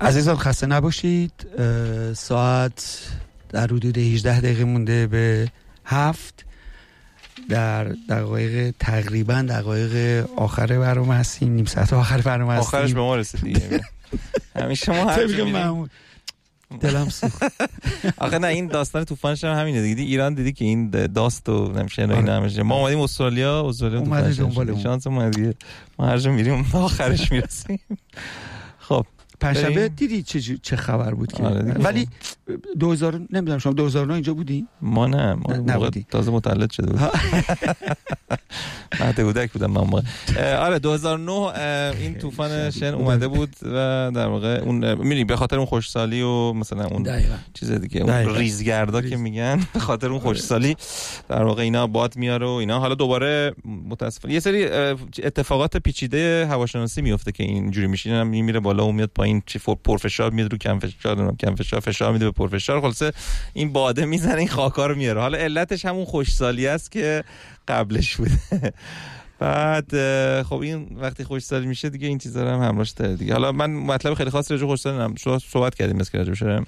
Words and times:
عزیزان 0.00 0.36
خسته 0.36 0.66
نباشید. 0.66 1.32
ساعت 2.16 2.98
در 3.48 3.64
حدود 3.64 3.98
18 3.98 4.40
دقیقه 4.40 4.64
مونده 4.64 5.06
به 5.06 5.48
هفت. 5.84 6.42
در 7.48 7.84
دقایق 7.84 8.74
تقریبا 8.80 9.46
دقایق 9.48 10.24
آخر 10.36 10.66
برنامه 10.66 11.14
هستیم. 11.14 11.52
نیم 11.52 11.64
ساعت 11.64 11.92
آخر 11.92 12.20
برنامه 12.20 12.52
هستیم. 12.52 12.66
آخرش 12.66 12.94
به 12.94 13.00
ما 13.00 13.16
رسید 13.16 13.40
دیگه 13.40 13.80
همیشه 14.56 14.92
ما 14.92 15.10
هر 15.10 15.26
دلم 16.80 17.08
سوخت. 17.08 17.42
آخه 18.18 18.38
نه 18.38 18.46
این 18.46 18.66
داستان 18.66 19.04
طوفانش 19.04 19.44
هم 19.44 19.58
همینه 19.58 19.82
دیدی؟ 19.82 20.02
ایران 20.02 20.34
دیدی 20.34 20.52
که 20.52 20.64
این 20.64 20.90
داست 20.90 21.48
و 21.48 21.72
نمیشه 21.72 22.02
اینا 22.02 22.38
نمیشه 22.40 22.62
ما 22.62 22.78
اومدیم 22.78 23.00
استرالیا. 23.00 23.68
استرالیا 23.68 23.98
اومده 24.00 24.34
دنبال 24.34 24.78
شانس 24.78 25.06
ما 25.06 25.28
دیگه. 25.28 25.54
ما 25.98 26.06
هر 26.06 26.18
جا 26.18 26.32
میریم 26.32 26.66
آخرش 26.72 27.32
می‌رسیم. 27.32 27.80
خب. 28.78 29.06
پنجشنبه 29.40 29.88
دیدی 29.88 30.22
چه 30.22 30.40
چه 30.62 30.76
خبر 30.76 31.14
بود 31.14 31.32
که؟ 31.32 31.42
آره 31.42 31.62
ولی 31.62 32.08
2000 32.78 33.20
نمی‌دونم 33.30 33.58
شما 33.58 33.72
2009 33.72 34.14
اینجا 34.14 34.34
بودی؟ 34.34 34.66
ما 34.82 35.06
نه 35.06 35.34
ما 35.34 35.56
نبودی. 35.56 36.06
تازه 36.10 36.30
متولد 36.30 36.70
شده 36.70 36.92
بود 36.92 37.00
مهد 39.00 39.20
کودک 39.20 39.52
بودم 39.52 39.70
من 39.70 39.80
موقع. 39.80 40.02
آره 40.56 40.78
2009 40.78 41.32
این 42.00 42.14
طوفان 42.14 42.70
شن 42.70 42.94
اومده 42.94 43.28
بود 43.28 43.56
و 43.62 44.10
در 44.14 44.26
واقع 44.26 44.60
اون 44.64 44.94
می‌دونی 44.94 45.24
به 45.24 45.36
خاطر 45.36 45.56
اون 45.56 45.66
خوشسالی 45.66 46.22
و 46.22 46.52
مثلا 46.52 46.84
اون. 46.86 47.08
چیز 47.54 47.70
دیگه 47.72 48.00
اون 48.00 48.36
ریزگردا 48.36 49.02
که 49.02 49.16
میگن 49.16 49.60
به 49.74 49.80
خاطر 49.80 50.08
اون 50.08 50.18
خوشسالی 50.18 50.76
در 51.28 51.42
واقع 51.42 51.62
اینا 51.62 51.86
باد 51.86 52.16
میاره 52.16 52.46
و 52.46 52.50
اینا. 52.50 52.78
حالا 52.80 52.94
دوباره 52.94 53.54
متاسفانه 53.88 54.34
یه 54.34 54.40
سری 54.40 54.64
اتفاقات 55.22 55.76
پیچیده 55.76 56.46
هواشناسی 56.50 57.02
میفته 57.02 57.32
که 57.32 57.44
اینجوری 57.44 57.86
میشینه 57.86 58.24
میره 58.24 58.60
بالا 58.60 58.86
و 58.86 58.92
میاد 58.92 59.10
پایین. 59.14 59.25
چی 59.46 59.58
پرفشار 59.84 60.30
میاد 60.30 60.52
رو 60.52 60.58
کم 60.58 60.78
فشار 60.78 61.36
کم 61.36 61.54
فشار 61.54 61.80
فشار 61.80 62.12
میده 62.12 62.24
به 62.24 62.30
پرفشار. 62.30 62.80
خلاصه 62.80 63.12
این 63.54 63.72
باده 63.72 64.06
می‌زنه 64.06 64.38
این 64.38 64.48
خاکا 64.48 64.86
رو 64.86 64.94
میاره. 64.94 65.20
حالا 65.20 65.38
علتش 65.38 65.84
همون 65.84 66.04
خوشسالی 66.04 66.66
است 66.66 66.92
که 66.92 67.24
قبلش 67.68 68.16
بوده. 68.16 68.32
بعد 69.38 69.92
خب 70.42 70.54
این 70.54 70.88
وقتی 71.00 71.24
خوشسالی 71.24 71.66
میشه 71.66 71.90
دیگه 71.90 72.08
این 72.08 72.18
چیزا 72.18 72.54
هم 72.54 72.68
همراهش 72.68 72.90
داره 72.90 73.16
دیگه. 73.16 73.32
حالا 73.32 73.52
من 73.52 73.70
مطلب 73.70 74.14
خیلی 74.14 74.30
خاصی 74.30 74.54
راجع 74.54 74.66
خوشسالی 74.66 74.98
نم 74.98 75.14
صحبت 75.38 75.74
کردیم 75.74 75.96
مثل 75.96 76.18
راجع 76.18 76.60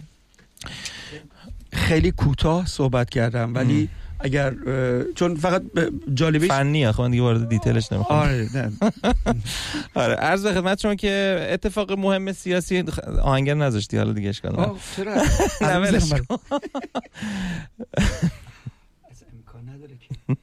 خیلی 1.72 2.10
کوتاه 2.10 2.66
صحبت 2.66 3.10
کردم 3.10 3.54
ولی 3.54 3.88
اگر 4.20 4.54
چون 5.14 5.34
فقط 5.36 5.62
جالبش 6.14 6.48
فنی 6.48 6.92
خب 6.92 7.02
من 7.02 7.10
دیگه 7.10 7.22
وارد 7.22 7.48
دیتیلش 7.48 7.92
نمی‌خوام. 7.92 8.18
آره 8.20 8.48
نه. 8.54 8.72
آره 10.02 10.14
عرض 10.14 10.42
به 10.46 10.52
خدمت 10.52 10.80
شما 10.80 10.94
که 10.94 11.46
اتفاق 11.50 11.92
مهم 11.92 12.32
سیاسی 12.32 12.84
آهنگر 13.22 13.54
نذاشتی 13.54 13.96
حالا 13.96 14.12
دیگه 14.12 14.28
اشکال 14.28 14.52
نداره. 14.52 14.72
چرا؟ 14.96 15.14
نه 15.70 15.78
ولش 15.78 16.12
کن. 16.12 16.18
امکان 19.32 19.68
نداره 19.68 19.94
که. 20.08 20.36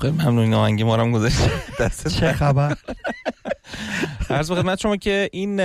خیلی 0.00 0.12
ممنون. 0.12 0.38
این 0.38 0.54
آهنگی 0.54 0.82
ما 0.82 0.96
هم 0.96 1.12
گذاشت 1.12 1.38
دست 1.80 2.08
چه 2.08 2.32
خبر؟ 2.32 2.76
عرض 4.30 4.50
به 4.50 4.54
خدمت 4.56 4.80
شما 4.80 4.96
که 4.96 5.28
این 5.32 5.60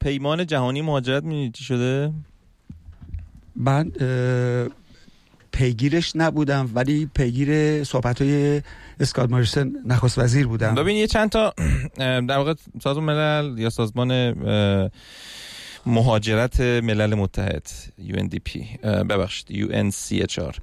پیمان 0.00 0.46
جهانی 0.46 0.82
مهاجرت 0.82 1.22
می‌دونید 1.22 1.52
چی 1.54 1.64
شده؟ 1.64 2.12
من 3.56 3.92
پیگیرش 5.52 6.12
نبودم 6.14 6.70
ولی 6.74 7.10
پیگیر 7.14 7.84
صحبت 7.84 8.22
های 8.22 8.62
اسکات 9.00 9.30
ماریسن 9.30 9.72
نخست 9.86 10.18
وزیر 10.18 10.46
بودم. 10.46 10.74
ببین 10.74 10.96
یه 10.96 11.06
چند 11.06 11.30
تا 11.30 11.54
در 11.98 12.36
واقع 12.36 12.54
سازمان 12.82 13.04
ملل 13.04 13.58
یا 13.58 13.70
سازمان 13.70 14.34
مهاجرت 15.86 16.60
ملل 16.60 17.14
متحد 17.14 17.66
UNDP 18.08 18.86
ببخشید 18.86 19.70
UNCHR 19.70 20.58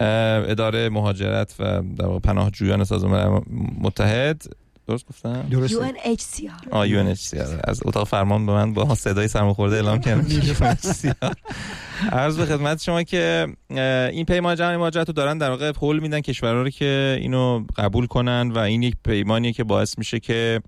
اداره 0.00 0.88
مهاجرت 0.88 1.54
و 1.58 1.82
در 1.96 2.06
واقع 2.06 2.18
پناهجویان 2.18 2.84
سازمان 2.84 3.42
متحد. 3.80 4.42
درست 4.86 5.06
گفتم؟ 5.08 5.42
درست 5.50 5.74
UNHCR 5.74 6.68
آه 6.70 6.88
UNHCR 6.88 7.60
از 7.64 7.80
اتاق 7.84 8.08
فرمان 8.08 8.46
به 8.46 8.52
من 8.52 8.74
با 8.74 8.94
صدای 8.94 9.28
سرماخورده 9.28 9.76
اعلام 9.76 10.00
کردن. 10.00 10.26
عرض 12.12 12.36
به 12.36 12.46
خدمت 12.46 12.82
شما 12.82 13.02
که 13.02 13.46
این 14.12 14.24
پیمان 14.24 14.56
جهانی 14.56 14.76
مهاجرت 14.76 15.06
رو 15.08 15.12
دارن 15.12 15.38
در 15.38 15.50
واقع 15.50 15.72
پول 15.72 15.98
میدن 15.98 16.20
کشورها 16.20 16.62
رو 16.62 16.70
که 16.70 17.18
اینو 17.20 17.64
قبول 17.76 18.06
کنن 18.06 18.50
و 18.50 18.58
این 18.58 18.82
یک 18.82 18.94
پیمانیه 19.04 19.52
که 19.52 19.64
باعث 19.64 19.98
میشه 19.98 20.20
که 20.20 20.60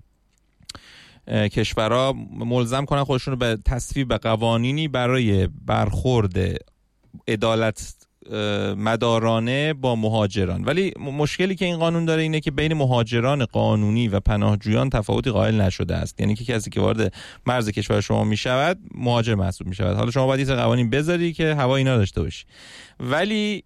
کشورها 1.28 2.14
ملزم 2.32 2.84
کنن 2.84 3.04
خودشون 3.04 3.32
رو 3.32 3.38
به 3.38 3.58
تصویب 3.64 4.12
قوانینی 4.12 4.88
برای 4.88 5.48
برخورد 5.66 6.38
عدالت 7.28 8.06
مدارانه 8.76 9.72
با 9.72 9.96
مهاجران. 9.96 10.64
ولی 10.64 10.92
مشکلی 11.00 11.54
که 11.54 11.64
این 11.64 11.76
قانون 11.76 12.04
داره 12.04 12.22
اینه 12.22 12.40
که 12.40 12.50
بین 12.50 12.74
مهاجران 12.74 13.44
قانونی 13.44 14.08
و 14.08 14.20
پناهجویان 14.20 14.90
تفاوتی 14.90 15.30
قائل 15.30 15.60
نشده 15.60 15.96
است. 15.96 16.20
یعنی 16.20 16.34
که 16.34 16.44
کسی 16.44 16.70
که 16.70 16.80
وارد 16.80 17.14
مرز 17.46 17.68
کشور 17.68 18.00
شما 18.00 18.24
می 18.24 18.36
شود 18.36 18.78
مهاجر 18.94 19.34
محسوب 19.34 19.66
می 19.66 19.74
شود 19.74 19.96
حالا 19.96 20.10
شما 20.10 20.26
باید 20.26 20.48
این 20.48 20.58
قوانین 20.58 20.90
بذاری 20.90 21.32
که 21.32 21.54
هوا 21.54 21.76
اینا 21.76 21.96
داشته 21.96 22.22
باشی. 22.22 22.44
ولی 23.00 23.64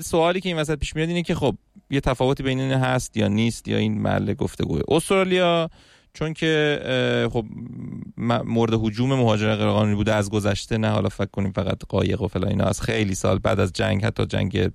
سوالی 0.00 0.40
که 0.40 0.48
این 0.48 0.58
وسط 0.58 0.78
پیش 0.78 0.96
میاد 0.96 1.08
اینه 1.08 1.22
که 1.22 1.34
خب 1.34 1.56
یه 1.90 2.00
تفاوتی 2.00 2.42
بین 2.42 2.60
این 2.60 2.72
هست 2.72 3.16
یا 3.16 3.28
نیست 3.28 3.68
یا 3.68 3.76
این 3.76 4.02
محل 4.02 4.34
گفتگوه. 4.34 4.80
استرالیا 4.88 5.70
چون 6.14 6.32
که 6.32 6.80
خب 7.32 7.46
مورد 8.44 8.72
حجوم 8.72 9.14
مهاجران 9.14 9.56
غیرقانونی 9.56 9.94
بوده 9.94 10.14
از 10.14 10.30
گذشته 10.30 10.78
نه 10.78 10.88
حالا 10.88 11.08
فکر 11.08 11.30
کنیم 11.32 11.52
فقط 11.52 11.78
قایق 11.88 12.22
و 12.22 12.28
فلان 12.28 12.48
اینا 12.48 12.64
از 12.64 12.80
خیلی 12.80 13.14
سال 13.14 13.38
بعد 13.38 13.60
از 13.60 13.72
جنگ 13.72 14.04
حتی 14.04 14.26
جنگ 14.26 14.70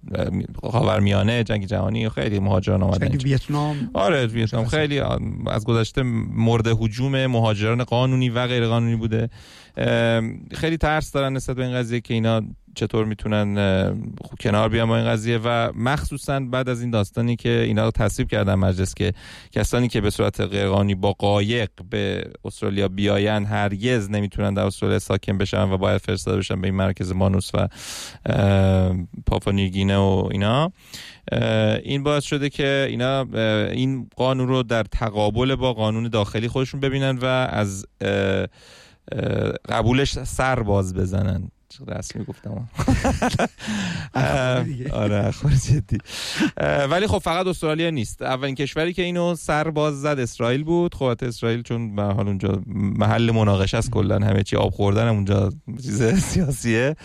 خاورمیانه 0.63 1.43
جنگ 1.43 1.65
جهانی 1.65 2.09
خیلی 2.09 2.39
مهاجران 2.39 2.83
آمدن 2.83 3.09
جنگ 3.09 3.21
ویتنام. 3.23 3.89
آره 3.93 4.25
ویتنام. 4.27 4.65
خیلی 4.65 4.99
از 5.47 5.65
گذشته 5.65 6.03
مورد 6.03 6.67
حجوم 6.67 7.25
مهاجران 7.25 7.83
قانونی 7.83 8.29
و 8.29 8.47
غیر 8.47 8.67
قانونی 8.67 8.95
بوده 8.95 9.29
خیلی 10.53 10.77
ترس 10.77 11.11
دارن 11.11 11.33
نسبت 11.33 11.55
به 11.55 11.65
این 11.65 11.75
قضیه 11.75 12.01
که 12.01 12.13
اینا 12.13 12.41
چطور 12.77 13.05
می‌تونن 13.05 13.55
کنار 14.39 14.69
بیان 14.69 14.87
با 14.87 14.97
این 14.97 15.05
قضیه 15.05 15.39
و 15.43 15.71
مخصوصا 15.75 16.39
بعد 16.39 16.69
از 16.69 16.81
این 16.81 16.91
داستانی 16.91 17.35
که 17.35 17.49
اینا 17.49 17.85
رو 17.85 17.91
تصویب 17.91 18.29
کردن 18.29 18.55
مجلس 18.55 18.93
که 18.93 19.13
کسانی 19.51 19.87
که 19.87 20.01
به 20.01 20.09
صورت 20.09 20.41
غیرقانونی 20.41 20.95
با 20.95 21.13
قایق 21.13 21.69
به 21.89 22.31
استرالیا 22.45 22.87
بیاین 22.87 23.45
هرگز 23.45 24.09
نمی‌تونن 24.09 24.53
در 24.53 24.65
استرالیا 24.65 24.99
ساکن 24.99 25.37
بشن 25.37 25.69
و 25.69 25.77
باید 25.77 26.01
فرستاده 26.01 26.37
بشن 26.37 26.61
به 26.61 26.67
این 26.67 26.75
مرکز 26.75 27.11
مانوس 27.11 27.51
و 27.53 27.67
پاپانیگینه 29.25 29.97
و 29.97 30.29
اینا. 30.31 30.71
این 31.83 32.03
باعث 32.03 32.23
شده 32.23 32.49
که 32.49 32.87
اینا 32.89 33.21
این 33.71 34.09
قانون 34.15 34.47
رو 34.47 34.63
در 34.63 34.83
تقابل 34.83 35.55
با 35.55 35.73
قانون 35.73 36.07
داخلی 36.07 36.47
خودشون 36.47 36.79
ببینن 36.79 37.17
و 37.17 37.25
از 37.25 37.85
قبولش 39.69 40.23
سر 40.23 40.63
باز 40.63 40.93
بزنن. 40.93 41.51
رسمی 41.87 42.25
گفتم. 42.25 42.69
آره 44.93 45.25
اخبار 45.25 45.53
جدی. 45.53 45.97
ولی 46.89 47.07
خب 47.07 47.17
فقط 47.17 47.47
استرالیا 47.47 47.89
نیست. 47.89 48.21
اولین 48.21 48.55
کشوری 48.55 48.93
که 48.93 49.01
اینو 49.01 49.35
سر 49.35 49.69
باز 49.69 50.01
زد 50.01 50.19
اسرائیل 50.19 50.63
بود. 50.63 50.95
خب 50.95 51.03
اسرائیل 51.21 51.61
چون 51.61 51.95
به 51.95 52.03
حال 52.03 52.27
اونجا 52.27 52.61
محل 52.75 53.31
مناقشه 53.31 53.77
است 53.77 53.91
کلا 53.91 54.15
همه 54.15 54.43
چی 54.43 54.55
آب 54.55 54.73
خوردن 54.73 55.07
اونجا 55.07 55.49
چیز 55.81 56.03
سیاسیه. 56.31 56.95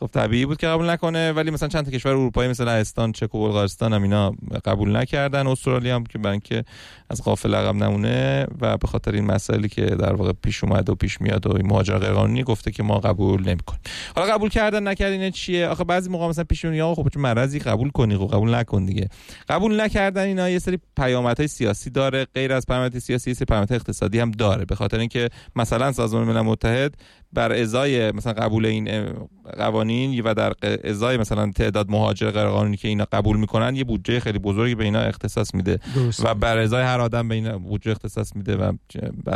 خب 0.00 0.06
طبیعی 0.06 0.46
بود 0.46 0.56
که 0.56 0.66
قبول 0.66 0.90
نکنه 0.90 1.32
ولی 1.32 1.50
مثلا 1.50 1.68
چند 1.68 1.84
تا 1.84 1.90
کشور 1.90 2.12
اروپایی 2.12 2.50
مثل 2.50 2.64
لهستان 2.64 3.12
چک 3.12 3.34
و 3.34 3.46
بلغارستان 3.46 3.92
هم 3.92 4.02
اینا 4.02 4.34
قبول 4.64 4.96
نکردن. 4.96 5.46
استرالیا 5.46 5.96
هم 5.96 6.04
که 6.04 6.18
برای 6.18 6.32
اینکه 6.32 6.64
از 7.10 7.22
قافل 7.22 7.54
عقب 7.54 7.74
نمونه 7.74 8.46
و 8.60 8.76
به 8.76 8.86
خاطر 8.88 9.12
این 9.12 9.24
مسائلی 9.24 9.68
که 9.68 9.84
در 9.86 10.12
واقع 10.12 10.32
پیش 10.42 10.64
اومد 10.64 10.90
و 10.90 10.94
پیش 10.94 11.20
میاد 11.20 11.46
و 11.46 11.58
مهاجر 11.64 11.98
غیرقانونی 11.98 12.42
گفته 12.42 12.70
که 12.70 12.82
ما 12.82 12.98
قبول 12.98 13.40
نمی‌کنیم. 13.40 13.80
حالا 14.16 14.34
قبول 14.34 14.48
کردن 14.48 14.88
نکردین 14.88 15.30
چیه؟ 15.30 15.66
آخه 15.66 15.84
بعضی 15.84 16.10
موقع 16.10 16.28
مثلا 16.28 16.44
پیش 16.44 16.64
میاد 16.64 16.94
خب 16.94 17.08
چه 17.08 17.20
مرضی 17.20 17.58
قبول 17.58 17.90
کنی 17.90 18.16
خب 18.16 18.28
قبول 18.32 18.54
نکن 18.54 18.84
دیگه. 18.84 19.08
قبول 19.48 19.80
نکردن 19.80 20.22
اینا 20.22 20.50
یه 20.50 20.58
سری 20.58 20.78
پیامدهای 20.96 21.48
سیاسی 21.48 21.90
داره 21.90 22.26
غیر 22.34 22.52
از 22.52 22.66
پیامدهای 22.66 23.00
سیاسی 23.00 23.34
سری 23.34 23.44
پیامدهای 23.44 23.76
اقتصادی 23.76 24.20
هم 24.20 24.30
داره. 24.30 24.64
به 24.64 24.74
خاطر 24.74 24.98
اینکه 24.98 25.28
مثلا 25.56 25.92
سازمان 25.92 26.24
ملل 26.24 26.40
متحد 26.40 26.94
بر 27.32 27.52
ازای 27.52 28.12
مثلا 28.12 28.32
قبول 28.32 28.66
این 28.66 29.12
قوانین 29.58 30.20
و 30.20 30.34
در 30.34 30.52
ازای 30.84 31.16
مثلا 31.16 31.50
تعداد 31.50 31.90
مهاجر 31.90 32.30
غیرقانونی 32.30 32.76
که 32.76 32.88
اینا 32.88 33.06
قبول 33.12 33.36
می‌کنن 33.36 33.76
یه 33.76 33.84
بودجه 33.84 34.20
خیلی 34.20 34.38
بزرگی 34.38 34.74
به 34.74 34.84
اینا 34.84 35.00
اختصاص 35.00 35.54
میده. 35.54 35.78
و 36.24 36.34
بر 36.34 36.58
ازای 36.58 36.82
هر 36.82 37.00
آدم 37.00 37.28
به 37.28 37.34
اینا 37.34 37.58
بودجه 37.58 37.90
اختصاص 37.90 38.36
میده 38.36 38.56
و 38.56 38.72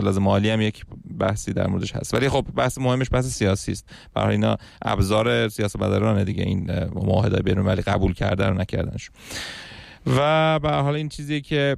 لازم 0.03 0.23
مالی 0.23 0.51
هم 0.51 0.61
یک 0.61 0.85
بحثی 1.19 1.53
در 1.53 1.67
موردش 1.67 1.97
هست. 1.97 2.15
ولی 2.15 2.29
خب 2.29 2.47
بحث 2.57 2.79
مهمش 2.79 3.07
بحث 3.13 3.27
سیاسی 3.27 3.73
است. 3.73 3.89
برای 4.15 4.33
اینا 4.33 4.57
ابزار 4.83 5.49
سیاستمداران 5.49 6.25
دیگه. 6.25 6.43
این 6.43 6.71
معاهده 6.95 7.43
بین‌المللی 7.43 7.83
قبول 7.83 8.13
کردن 8.15 8.51
و 8.51 8.55
نکردنش. 8.55 9.11
و 10.07 10.59
به 10.59 10.71
حال 10.71 10.95
این 10.95 11.09
چیزی 11.09 11.41
که 11.41 11.77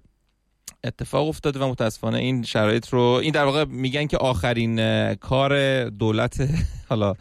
اتفاق 0.86 1.28
افتاده 1.28 1.60
و 1.60 1.68
متاسفانه 1.68 2.18
این 2.18 2.42
شرایط 2.42 2.88
رو 2.88 3.00
این 3.00 3.32
در 3.32 3.44
واقع 3.44 3.64
میگن 3.64 4.06
که 4.06 4.16
آخرین 4.16 5.14
کار 5.14 5.84
دولت 5.84 6.48
حالا 6.88 7.14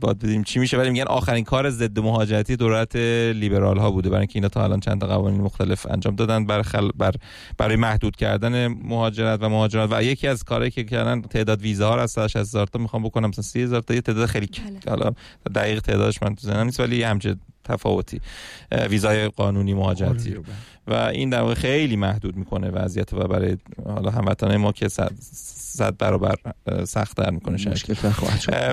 باید 0.00 0.18
بدیم 0.18 0.42
چی 0.42 0.58
میشه 0.58 0.78
ولی 0.78 0.90
میگن 0.90 1.04
آخرین 1.04 1.44
کار 1.44 1.70
ضد 1.70 1.98
مهاجرتی 1.98 2.56
دولت 2.56 2.96
لیبرال 2.96 3.78
ها 3.78 3.90
بوده 3.90 4.08
برای 4.08 4.20
اینکه 4.20 4.36
اینا 4.36 4.48
تا 4.48 4.64
الان 4.64 4.80
چند 4.80 5.00
تا 5.00 5.06
قوانین 5.06 5.40
مختلف 5.40 5.86
انجام 5.90 6.16
دادن 6.16 6.46
بر 6.46 6.62
خل... 6.62 6.90
بر 6.96 7.14
برای 7.58 7.76
محدود 7.76 8.16
کردن 8.16 8.66
مهاجرت 8.66 9.38
و 9.42 9.48
مهاجرت 9.48 9.88
و 9.92 10.02
یکی 10.02 10.28
از 10.28 10.44
کارهایی 10.44 10.70
که 10.70 10.84
کردن 10.84 11.22
تعداد 11.22 11.60
ویزاها 11.60 11.94
رو 11.94 12.02
از 12.02 12.18
60000 12.18 12.66
تا 12.66 12.78
می‌خوام 12.78 13.02
بکنم 13.02 13.28
مثلا 13.28 13.42
30000 13.42 13.80
تا 13.80 13.94
یه 13.94 14.00
تعداد 14.00 14.26
خیلی 14.26 14.46
بله. 14.46 14.78
حالا 14.88 15.12
دقیق 15.54 15.80
تعدادش 15.80 16.22
من 16.22 16.34
تو 16.34 16.46
ذهنم 16.46 16.66
نیست 16.66 16.80
ولی 16.80 17.02
همچه 17.02 17.36
تفاوتی. 17.64 18.20
ویزای 18.90 19.28
قانونی 19.28 19.74
مهاجرتی. 19.74 20.36
و 20.90 20.94
این 20.94 21.30
در 21.30 21.40
واقع 21.40 21.54
خیلی 21.54 21.96
محدود 21.96 22.36
می‌کنه 22.36 22.70
وضعیت 22.70 23.12
و 23.12 23.16
برای 23.16 23.56
حالا 23.84 24.10
هموطنان 24.10 24.56
ما 24.56 24.72
که 24.72 24.88
صد, 24.88 25.12
صد 25.80 25.96
برابر 25.96 26.34
سخت 26.84 27.16
در 27.16 27.30
می‌کنه 27.30 27.56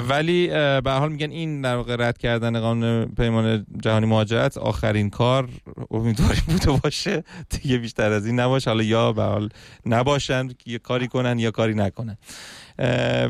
ولی 0.09 0.47
به 0.81 0.91
حال 0.91 1.11
میگن 1.11 1.31
این 1.31 1.61
در 1.61 1.75
واقع 1.75 1.95
رد 1.99 2.17
کردن 2.17 2.59
قانون 2.59 3.05
پیمان 3.05 3.65
جهانی 3.83 4.05
مهاجرت 4.05 4.57
آخرین 4.57 5.09
کار 5.09 5.49
امیدواریم 5.91 6.43
بوده 6.51 6.71
باشه. 6.83 7.23
دیگه 7.49 7.77
بیشتر 7.77 8.11
از 8.11 8.25
این 8.25 8.39
نباشه. 8.39 8.69
حالا 8.69 8.83
یا 8.83 9.13
به 9.13 9.23
حال 9.23 9.49
نباشن 9.85 10.49
یه 10.65 10.77
کاری 10.77 11.07
کنن 11.07 11.39
یا 11.39 11.51
کاری 11.51 11.73
نکنن. 11.73 12.17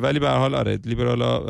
ولی 0.02 0.20
به 0.20 0.30
حال 0.30 0.56
آره 0.56 0.80
لیبرالا 0.86 1.42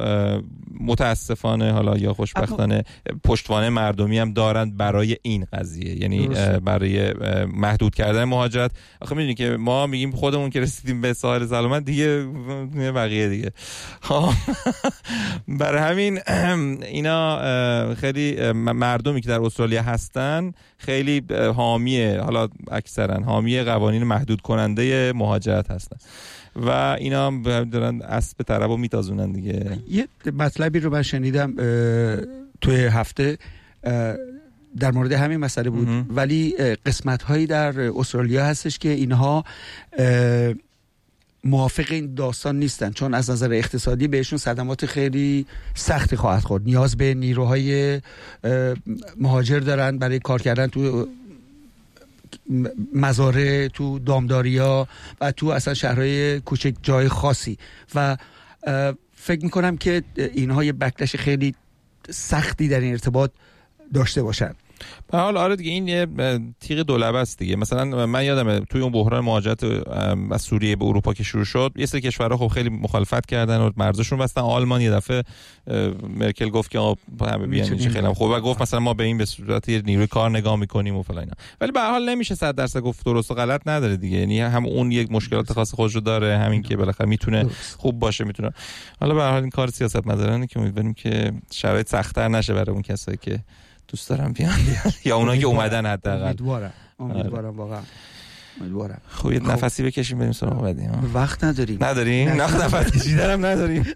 متاسفانه 0.80 1.72
حالا 1.72 1.98
یا 1.98 2.14
خوشبختانه 2.14 2.84
پشتوانه 3.24 3.70
مردمی 3.70 4.20
هم 4.20 4.34
دارند 4.34 4.78
برای 4.78 5.18
این 5.22 5.48
قضیه. 5.54 6.02
یعنی 6.02 6.28
برای 6.66 7.14
محدود 7.54 7.96
کردن 7.96 8.24
مهاجرت. 8.24 8.72
آخه 9.02 9.16
می‌دونی 9.16 9.36
که 9.36 9.50
ما 9.50 9.88
میگیم 9.88 10.12
خودمون 10.12 10.50
که 10.50 10.60
رسیدیم 10.60 11.02
به 11.02 11.14
ساحل 11.14 11.46
سلامت 11.46 11.86
دیگه 11.86 12.26
بقیه 12.96 13.30
دیگه. 13.30 13.52
خب. 14.02 14.30
برای 15.60 15.82
همین 15.82 16.20
اینا 16.96 17.40
خیلی 17.96 18.52
مردمی 18.52 19.22
که 19.22 19.30
در 19.30 19.42
استرالیا 19.42 19.82
هستن 19.82 20.52
خیلی 20.78 21.24
حامی 21.56 22.06
حالا 22.06 22.48
اکثرا 22.72 23.24
حامی 23.24 23.62
قوانین 23.62 24.04
محدود 24.04 24.42
کننده 24.42 25.14
مهاجرت 25.16 25.72
هستن. 25.72 25.98
و 26.56 26.70
اینا 27.00 27.28
هم 27.28 27.64
دارن 27.64 28.02
اسب 28.02 28.44
طرب 28.44 28.70
رو 28.70 28.78
میتازونن 28.78 29.32
دیگه. 29.32 29.80
یه 29.90 30.08
مطلبی 30.34 30.80
رو 30.80 30.90
من 30.90 31.02
شنیدم 31.02 31.54
توی 32.62 32.76
هفته 32.76 33.38
در 34.80 34.92
مورد 34.92 35.12
همین 35.12 35.38
مسئله 35.38 35.70
بود. 35.70 36.06
ولی 36.10 36.52
قسمت 36.86 37.24
هایی 37.24 37.46
در 37.46 37.80
استرالیا 37.80 38.46
هستش 38.46 38.80
که 38.80 38.90
اینها 38.90 39.44
موافق 41.48 41.86
این 41.90 42.14
داستان 42.14 42.60
نیستن. 42.60 42.92
چون 42.92 43.14
از 43.14 43.30
نظر 43.30 43.54
اقتصادی 43.54 44.08
بهشون 44.08 44.38
صدمات 44.40 44.86
خیلی 44.86 45.46
سختی 45.76 46.16
خواهد 46.16 46.44
خورد. 46.44 46.64
نیاز 46.64 46.98
به 46.98 47.14
نیروهای 47.14 48.02
مهاجر 49.18 49.60
دارن 49.60 49.98
برای 49.98 50.20
کار 50.20 50.42
کردن 50.42 50.68
تو 50.68 51.08
مزاره 52.94 53.70
تو 53.70 54.00
دامداریا 54.00 54.88
و 55.22 55.32
تو 55.32 55.48
اصلا 55.48 55.74
شهرهای 55.74 56.40
کوچک 56.40 56.76
جای 56.84 57.08
خاصی. 57.08 57.58
و 57.96 58.18
فکر 59.16 59.44
می‌کنم 59.44 59.78
که 59.78 60.04
اینها 60.16 60.64
یه 60.64 60.74
بکلش 60.74 61.16
خیلی 61.16 61.56
سختی 62.10 62.68
در 62.68 62.80
این 62.80 62.92
ارتباط 62.92 63.32
داشته 63.94 64.24
باشند 64.24 64.56
به 65.12 65.18
حال 65.18 65.38
آره 65.38 65.56
دیگه 65.56 65.72
این 65.72 65.88
یه 65.88 66.08
تیغ 66.60 66.80
دولبه 66.80 67.18
است 67.18 67.40
دیگه. 67.40 67.56
مثلا 67.56 68.06
من 68.06 68.26
یادمه 68.26 68.60
توی 68.60 68.82
اون 68.82 68.92
بحران 68.92 69.26
مهاجرت 69.26 69.64
از 70.32 70.42
سوریه 70.42 70.76
به 70.76 70.86
اروپا 70.86 71.14
که 71.14 71.24
شروع 71.24 71.46
شد 71.46 71.72
یه 71.76 71.86
سری 71.86 72.02
کشورها 72.02 72.38
خب 72.38 72.48
خیلی 72.48 72.70
مخالفت 72.70 73.26
کردن 73.26 73.62
و 73.62 73.72
مرزشون 73.78 74.20
بستن. 74.20 74.42
آلمان 74.42 74.82
یه 74.82 74.92
دفعه 74.92 75.24
مرکل 76.18 76.50
گفت 76.50 76.72
که 76.72 76.80
همه 77.22 77.48
بیان 77.48 77.78
خیلی 77.78 78.08
خوب. 78.08 78.32
و 78.32 78.40
گفت 78.40 78.62
مثلا 78.62 78.80
ما 78.80 78.94
به 78.94 79.04
این 79.04 79.18
به 79.18 79.26
صورت 79.26 79.70
یه 79.70 79.82
نیروی 79.82 80.08
کار 80.08 80.30
نگاه 80.30 80.56
می‌کنیم 80.56 80.96
و 80.96 81.04
فلان 81.04 81.32
ولی 81.62 81.72
به 81.72 81.82
حال 81.82 82.10
نمیشه 82.10 82.36
100 82.36 82.56
درصد 82.56 82.80
گفت 82.80 83.06
درست 83.06 83.32
و 83.32 83.34
غلط 83.34 83.62
نداره 83.66 83.98
دیگه. 83.98 84.18
یعنی 84.18 84.40
هم 84.40 84.66
اون 84.66 84.92
یک 84.92 85.12
مشکلات 85.12 85.54
خاص 85.54 85.74
خودش 85.74 85.96
رو 85.96 86.02
داره 86.02 86.38
همین 86.38 86.62
که 86.62 86.78
بالاخره 86.78 87.08
می‌تونه 87.08 87.46
خوب 87.78 88.00
باشه 88.00 88.24
می‌تونه. 88.24 88.52
حالا 89.00 89.14
به 89.14 89.24
حال 89.24 89.42
این 89.42 89.50
کار 89.50 89.70
سیاست 89.70 90.08
مدارانه 90.08 90.48
که 90.48 90.60
امیدواریم 90.60 90.94
که 90.94 91.32
شرایط 91.52 91.90
سختتر 91.90 92.28
نشه 92.28 92.54
برای 92.54 92.74
اون 92.74 92.82
کسایی 92.82 93.18
که 93.22 93.40
دوست 93.88 94.10
دارم 94.10 94.34
بیان. 94.34 94.60
یا 95.06 95.18
اونا 95.18 95.38
که 95.38 95.46
اومدن 95.46 95.86
حداقل. 95.86 96.24
امیدوارم. 96.26 96.74
امیدوارم 97.00 97.58
واقعا. 97.58 97.82
امیدوارم. 98.62 99.02
خب. 99.08 99.32
یه 99.32 99.40
نفسی 99.40 99.84
بکشیم 99.84 100.20
بریم 100.20 100.32
سراغ 100.32 100.62
بعدی. 100.62 100.88
وقت 101.14 101.44
نداریم. 101.44 101.84
نداریم؟ 101.84 102.30
نه. 102.30 102.66
نفس 102.66 102.92
کشیدنم 102.92 103.46
نداریم. 103.46 103.86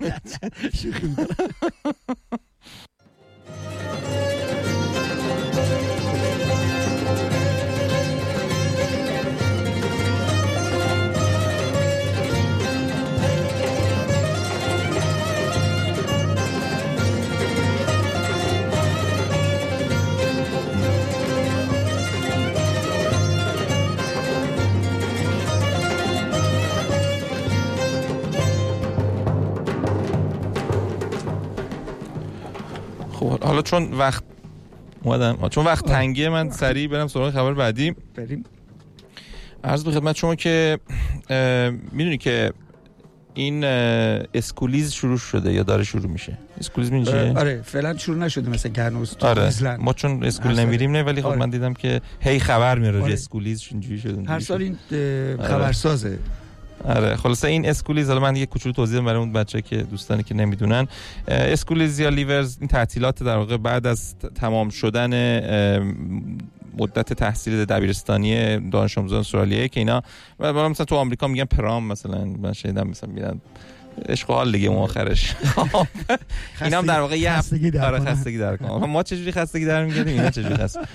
حالا 33.62 33.88
چون 33.88 33.98
وقت 33.98 34.24
اومدم. 35.04 35.50
چون 35.50 35.66
وقت 35.66 35.86
تنگیه 35.86 36.30
من 36.30 36.50
سریع 36.50 36.88
برم 36.88 37.08
سراغ 37.08 37.34
خبر 37.34 37.54
بعدی. 37.54 37.96
بریم. 38.16 38.44
عرض 39.64 39.84
به 39.84 39.92
خدمت 39.92 40.16
شما 40.16 40.36
که 40.36 40.80
می‌دونی 41.92 42.18
که 42.18 42.54
این 43.34 43.64
Schoolies 44.34 44.92
شروع 44.92 45.18
شده 45.18 45.54
یا 45.54 45.64
داره 45.64 45.84
شروع 45.84 46.08
میشه؟ 46.08 46.38
Schoolies 46.60 46.92
میشه 46.92 47.34
آره 47.38 47.62
فعلا 47.62 47.98
شروع 47.98 48.18
نشده 48.18 48.50
مثل 48.50 48.70
گرنوز 48.70 49.16
آره. 49.20 49.78
ما 49.78 49.94
چون 49.94 50.24
school 50.24 50.60
نمیریم 50.60 50.92
نه 50.92 51.04
ولی 51.04 51.22
خب 51.22 51.28
آره. 51.28 51.40
من 51.40 51.50
دیدم 51.50 51.74
که 51.74 52.02
هی 52.20 52.40
خبر 52.40 52.80
میاره 52.80 53.02
آره. 53.02 53.14
Schoolies 53.14 53.68
اینجوری 53.72 54.00
شده 54.00 54.30
هر 54.30 54.40
سال 54.40 54.62
این 54.62 54.78
خبرسازه. 55.38 56.20
آره 56.86 57.16
خلاصه 57.16 57.48
این 57.48 57.70
Schoolies 57.70 58.08
حالا 58.08 58.20
من 58.20 58.36
یه 58.36 58.46
کوچولو 58.46 58.74
توضیح 58.74 59.02
برای 59.02 59.20
اون 59.20 59.34
بچه 59.34 59.62
که 59.62 59.78
دوستانی 59.78 60.24
که 60.24 60.36
نمی‌دونن. 60.36 60.88
Schoolies 61.28 62.00
یا 62.00 62.10
Leavers 62.10 62.58
این 62.60 62.68
تعطیلات 62.68 63.24
در 63.24 63.38
واقع 63.38 63.58
بعد 63.58 63.88
از 63.88 64.16
تمام 64.36 64.70
شدن 64.70 65.12
مدت 66.78 67.14
تحصیل 67.14 67.66
دبیرستانی 67.66 68.60
دانش 68.70 68.98
آموزان 68.98 69.20
استرالیایی 69.20 69.70
که 69.70 69.80
اینا 69.80 70.04
مثلا 70.40 70.86
تو 70.86 70.96
آمریکا 70.96 71.28
میگن 71.28 71.46
prom 71.46 71.88
مثلا 71.88 72.26
من 72.26 72.54
شنیدم 72.54 72.88
مثلا 72.88 73.10
میگن 73.10 73.42
عشق 74.10 74.28
حال 74.28 74.52
دیگه 74.52 74.68
اون 74.68 74.78
آخرش. 74.78 75.36
اینا 76.62 76.78
هم 76.78 76.86
در 76.86 77.00
واقع 77.00 77.20
یه 77.20 77.32
خستگی 77.32 77.72
در 77.72 77.86
آره 77.86 78.00
خستگی 78.00 78.38
در 78.38 78.58
ما 78.64 79.04
چجوری 79.04 79.32
خستگی 79.32 79.66
در 79.66 79.86
می‌گیریم؟ 79.86 80.08
اینا 80.08 80.30
چجوری 80.30 80.56
خست 80.56 80.80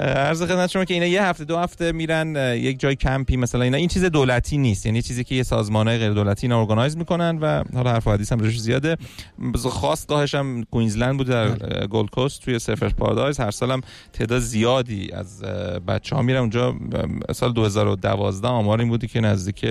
عرض 0.00 0.42
خدمت 0.42 0.70
شما 0.70 0.84
که 0.84 0.94
اینا 0.94 1.06
یه 1.06 1.22
هفته 1.22 1.44
دو 1.44 1.58
هفته 1.58 1.92
میرن 1.92 2.56
یک 2.56 2.80
جای 2.80 2.96
کمپی 2.96 3.36
مثلا. 3.36 3.62
اینا 3.62 3.76
این 3.76 3.88
چیز 3.88 4.04
دولتی 4.04 4.58
نیست. 4.58 4.86
یعنی 4.86 5.02
چیزی 5.02 5.24
که 5.24 5.34
یه 5.34 5.42
سازمانهای 5.42 5.98
غیر 5.98 6.12
دولتی 6.12 6.46
اینا 6.46 6.60
organize 6.60 6.96
می‌کنن 6.96 7.38
و 7.38 7.64
حالا 7.74 7.92
حرف 7.92 8.08
حدیث 8.08 8.32
هم 8.32 8.38
روش 8.38 8.60
زیاده. 8.60 8.96
خاص 9.70 10.06
گاهش 10.06 10.34
هم 10.34 10.64
کوینزلند 10.64 11.16
بود 11.16 11.26
در 11.26 11.48
بله. 11.48 11.86
گولد 11.86 12.10
کوست 12.10 12.42
توی 12.42 12.58
سرفر 12.58 12.88
پارادایز. 12.88 13.40
هر 13.40 13.50
سالم 13.50 13.80
تعداد 14.12 14.38
زیادی 14.40 15.12
از 15.12 15.42
بچه 15.88 16.16
ها 16.16 16.22
میرن. 16.22 16.40
اونجا 16.40 16.74
سال 17.32 17.52
2012 17.52 18.48
آمار 18.48 18.80
این 18.80 18.88
بودی 18.88 19.06
که 19.06 19.20
نزدیک 19.20 19.66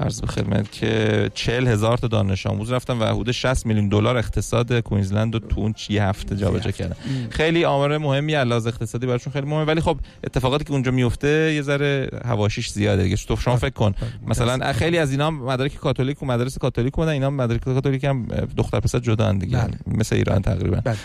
عرض 0.00 0.20
به 0.20 0.26
خدمت 0.26 0.72
که 0.72 1.30
40 1.34 1.66
هزار 1.68 1.98
تا 1.98 2.08
دانش 2.08 2.46
آموز 2.46 2.72
رفتن 2.72 2.98
و 2.98 3.04
حدود 3.04 3.30
60 3.30 3.66
میلیون 3.66 3.88
دلار 3.88 4.16
اقتصاد 4.16 4.80
کوینزلند 4.80 5.34
رو 5.34 5.40
تو 5.40 5.60
اون 5.60 5.74
یه 5.88 6.04
هفته 6.04 6.36
جابجا 6.36 6.70
کردن. 6.70 6.96
خیلی 7.30 7.64
آمار 7.64 7.98
مهمی 7.98 8.34
علاوه 8.34 8.66
اقتصادی 8.66 9.06
براشون 9.28 9.40
خیلی 9.40 9.54
مهمه. 9.54 9.64
ولی 9.64 9.80
خب 9.80 9.98
اتفاقاتی 10.24 10.64
که 10.64 10.72
اونجا 10.72 10.90
میفته 10.90 11.52
یه 11.54 11.62
ذره 11.62 12.08
هواشیش 12.24 12.70
زیاده 12.70 13.02
دیگه. 13.02 13.16
تو 13.16 13.36
شما 13.36 13.56
فکر 13.56 13.70
کن. 13.70 13.94
مثلا 14.26 14.72
خیلی 14.72 14.98
از 14.98 15.10
اینا 15.10 15.30
مدارک 15.30 15.76
کاتولیک 15.76 16.22
و 16.22 16.26
مدرسه 16.26 16.58
کاتولیک 16.60 16.98
اومدن. 16.98 17.12
اینا 17.12 17.30
مدارک 17.30 17.64
کاتولیک 17.64 18.04
هم 18.04 18.26
دختر 18.56 18.80
پسر 18.80 18.98
جدا 18.98 19.32
دیگه. 19.32 19.58
بله. 19.58 19.78
مثل 19.86 20.16
ایران 20.16 20.42
تقریبا. 20.42 20.80
بله. 20.84 20.96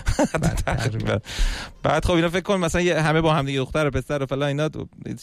بله. 1.05 1.21
بعد 1.83 2.05
خب 2.05 2.13
اینا 2.13 2.29
فکر 2.29 2.41
کن 2.41 2.55
مثلا 2.55 3.01
همه 3.01 3.21
با 3.21 3.33
هم 3.33 3.45
دیگه 3.45 3.59
دختر 3.59 3.87
و 3.87 3.91
پسر 3.91 4.23
و 4.23 4.25
فلان 4.25 4.47
اینا 4.47 4.69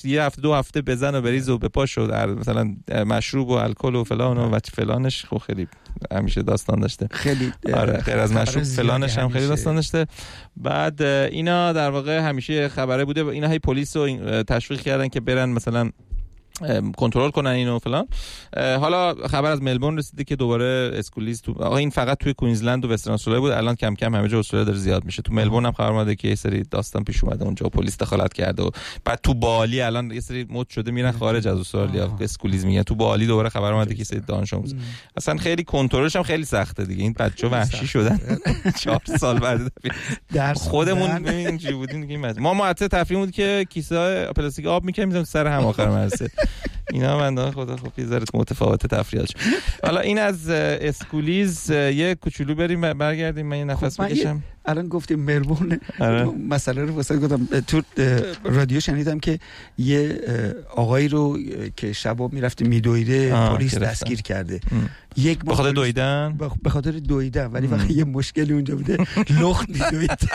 یه 0.05 0.23
هفته 0.23 0.43
دو 0.43 0.55
هفته 0.55 0.83
بزن 0.83 1.15
و 1.15 1.21
بریز 1.21 1.49
و 1.49 1.59
به 1.59 1.69
پاش 1.69 1.99
و 1.99 2.07
مثلا 2.41 2.77
مشروب 3.07 3.49
و 3.49 3.53
الکل 3.53 3.95
و 3.95 4.05
فلان 4.05 4.39
و 4.39 4.59
فلانش. 4.75 5.25
خب 5.25 5.39
خیلی 5.39 5.69
همیشه 6.13 6.43
داستان 6.43 6.81
داشته. 6.81 7.09
خیلی 7.11 7.53
آره 7.75 7.93
غیر 7.93 8.19
از 8.19 8.33
مشروب 8.33 8.65
فلانش 8.65 9.19
هم 9.19 9.29
خیلی 9.29 9.47
داستان 9.47 9.75
داشته. 9.75 10.07
بعد 10.57 11.03
اینا 11.03 11.73
در 11.73 11.91
واقع 11.91 12.19
همیشه 12.19 12.69
خبره 12.69 13.05
بوده. 13.05 13.27
اینا 13.27 13.49
هی 13.49 13.59
پلیس 13.59 13.97
رو 13.97 14.43
تشویق 14.43 14.81
کردن 14.81 15.09
که 15.09 15.21
برن 15.21 15.49
مثلا 15.49 15.91
کنترل 16.97 17.31
کنن 17.31 17.51
اینو 17.51 17.79
فلان. 17.79 18.07
حالا 18.57 19.15
خبر 19.15 19.51
از 19.51 19.63
ملبورن 19.63 19.99
رسیده 19.99 20.25
که 20.25 20.37
دوباره 20.37 20.91
Schoolies 20.95 21.43
تو 21.43 21.53
آقا 21.53 21.77
این 21.77 21.91
فقط 21.91 22.19
توی 22.19 22.35
کوینزلند 22.35 22.85
و 22.85 22.89
Western 22.89 23.15
Australia 23.15 23.41
بود 23.41 23.51
الان 23.51 23.75
کم 23.75 23.95
کم 23.95 24.15
همه 24.15 24.29
جا 24.29 24.39
استرالیا 24.39 24.65
داره 24.65 24.79
زیاد 24.79 25.05
میشه. 25.05 25.23
تو 25.23 25.33
ملبورن 25.33 25.67
هم 25.67 25.73
خبر 25.73 25.93
اومده 25.93 26.15
که 26.15 26.29
یه 26.29 26.35
سری 26.35 26.63
داستان 26.63 27.05
پیش 27.05 27.25
اومده 27.25 27.45
اونجا 27.45 27.69
پلیس 27.69 27.99
دخالت 27.99 28.33
کرده 28.33 28.63
و 28.63 28.71
بعد 29.05 29.21
تو 29.23 29.35
بالی 29.35 29.81
الان 29.81 30.11
یه 30.11 30.21
سری 30.21 30.47
مد 30.51 30.69
شده 30.69 30.91
میرن 30.91 31.13
خارج 31.13 31.49
از 31.49 31.59
استرالیا 31.59 32.17
Schoolies 32.21 32.65
میگن. 32.65 32.83
تو 32.83 32.95
بالی 32.95 33.27
دوباره 33.27 33.49
خبر 33.49 33.73
اومده 33.73 33.95
که 33.95 33.99
یه 33.99 34.05
سری 34.05 34.21
دانش 34.21 34.55
آموز. 34.55 34.75
اصلا 35.17 35.37
خیلی 35.37 35.65
کنترلش 35.65 36.17
هم 36.17 36.23
خیلی 36.23 36.45
سخته 36.45 36.85
دیگه. 36.85 37.03
این 37.03 37.13
بچه 37.19 37.49
وحشی 37.49 37.87
شدن. 37.87 38.21
4 38.81 39.01
سال 39.19 39.39
بعد 39.39 39.73
خودمون 40.55 41.23
ببین 41.23 41.59
چی 41.59 41.73
بودیم 41.73 42.33
ما 42.39 42.55
ما 42.55 42.73
تفریح 42.73 43.21
بود 43.21 43.31
که 43.31 43.67
کیسه 43.71 44.25
پلاستیک 44.37 44.67
آب 44.67 44.85
می‌کنیم 44.85 45.25
سر 45.25 45.47
هم 45.47 45.65
آخر 45.67 45.89
مدرسه. 45.97 46.31
اینا 46.93 47.19
بنده 47.19 47.51
خدا 47.51 47.77
خب 47.77 47.99
یه 47.99 48.07
ذره 48.07 48.25
متفاوت 48.35 48.87
تفریحش 48.87 49.29
حالا 49.85 50.01
این 50.01 50.19
از 50.19 50.49
اسکولیز 50.51 51.71
یه 51.71 52.17
کوچولو 52.21 52.55
بریم 52.55 52.93
برگردیم. 52.93 53.47
من 53.47 53.59
یه 53.59 53.65
نفس 53.65 54.01
خب 54.01 54.07
بکشم 54.07 54.43
الان 54.65 54.89
گفتیم 54.89 55.21
مربون 55.21 55.81
آره. 56.01 56.25
مسئله 56.25 56.85
رو 56.85 56.95
واسه 56.95 57.17
گفتم 57.17 57.61
تو 57.61 57.83
رادیو 58.45 58.81
شنیدم 58.81 59.21
که 59.21 59.39
یه 59.79 60.21
آقایی 60.77 61.09
رو 61.09 61.39
که 61.77 61.93
شبا 61.93 62.29
می‌رفته 62.29 62.65
میدویده 62.65 63.49
پلیس 63.57 63.75
دستگیر 63.75 64.23
کرده. 64.23 64.61
یک 65.21 65.45
به 65.45 65.55
خاطر 65.55 65.71
دویدن؟ 65.73 66.39
به 66.63 66.71
خاطر 66.71 66.91
دویدن 66.91 67.47
ولی 67.47 67.67
وقتی 67.67 67.95
یه 67.95 68.05
مشکلی 68.05 68.53
اونجا 68.53 68.77
بوده. 68.77 68.97
لخت 69.31 69.69
میدوید 69.69 70.31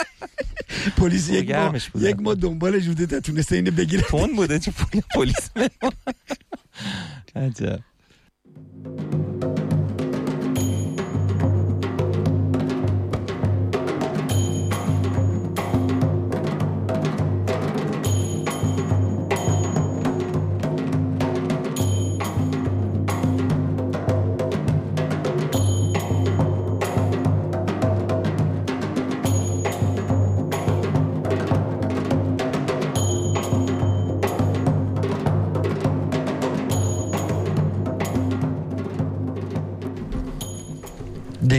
پلیس 0.98 1.30
یک 1.30 1.52
ما 1.52 1.74
یک 1.96 2.20
ما 2.20 2.34
دنبالش 2.34 2.88
بوده 2.88 3.06
تا 3.06 3.20
تونسته 3.20 3.56
اینو 3.56 3.72
بگیره. 3.72 4.04
تون 4.04 4.36
بوده 4.36 4.60
چه 4.60 4.74
پلیس 5.16 5.50
عجب. 7.36 7.80